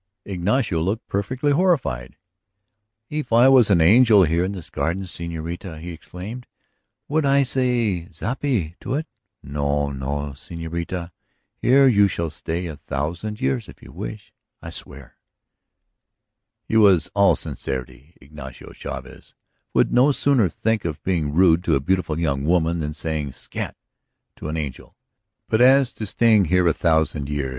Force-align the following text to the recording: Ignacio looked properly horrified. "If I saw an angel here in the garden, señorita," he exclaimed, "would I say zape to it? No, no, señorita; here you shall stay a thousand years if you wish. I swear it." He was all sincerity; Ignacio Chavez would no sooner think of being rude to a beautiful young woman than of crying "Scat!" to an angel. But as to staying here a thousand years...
Ignacio 0.25 0.81
looked 0.81 1.07
properly 1.07 1.51
horrified. 1.51 2.17
"If 3.11 3.31
I 3.31 3.45
saw 3.45 3.71
an 3.71 3.81
angel 3.81 4.23
here 4.23 4.43
in 4.43 4.51
the 4.53 4.67
garden, 4.71 5.03
señorita," 5.03 5.79
he 5.79 5.91
exclaimed, 5.91 6.47
"would 7.07 7.23
I 7.23 7.43
say 7.43 8.07
zape 8.11 8.79
to 8.79 8.95
it? 8.95 9.05
No, 9.43 9.91
no, 9.91 10.31
señorita; 10.33 11.11
here 11.61 11.87
you 11.87 12.07
shall 12.07 12.31
stay 12.31 12.65
a 12.65 12.77
thousand 12.77 13.39
years 13.41 13.69
if 13.69 13.83
you 13.83 13.91
wish. 13.91 14.33
I 14.59 14.71
swear 14.71 15.05
it." 15.05 15.21
He 16.69 16.77
was 16.77 17.11
all 17.13 17.35
sincerity; 17.35 18.15
Ignacio 18.19 18.73
Chavez 18.73 19.35
would 19.75 19.93
no 19.93 20.11
sooner 20.11 20.49
think 20.49 20.83
of 20.83 21.03
being 21.03 21.31
rude 21.31 21.63
to 21.65 21.75
a 21.75 21.79
beautiful 21.79 22.17
young 22.19 22.43
woman 22.43 22.79
than 22.79 22.89
of 22.89 22.99
crying 22.99 23.31
"Scat!" 23.31 23.77
to 24.37 24.49
an 24.49 24.57
angel. 24.57 24.95
But 25.47 25.61
as 25.61 25.93
to 25.93 26.07
staying 26.07 26.45
here 26.45 26.67
a 26.67 26.73
thousand 26.73 27.29
years... 27.29 27.49